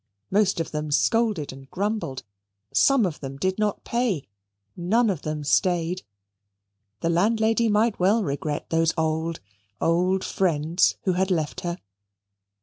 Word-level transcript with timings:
Most 0.31 0.59
of 0.59 0.71
them 0.71 0.89
scolded 0.89 1.53
and 1.53 1.69
grumbled; 1.69 2.23
some 2.73 3.05
of 3.05 3.19
them 3.19 3.37
did 3.37 3.59
not 3.59 3.83
pay; 3.83 4.25
none 4.75 5.11
of 5.11 5.21
them 5.21 5.43
stayed. 5.43 6.01
The 7.01 7.09
landlady 7.09 7.69
might 7.69 7.99
well 7.99 8.23
regret 8.23 8.71
those 8.71 8.95
old, 8.97 9.41
old 9.79 10.23
friends, 10.23 10.95
who 11.03 11.13
had 11.13 11.29
left 11.29 11.61
her. 11.61 11.77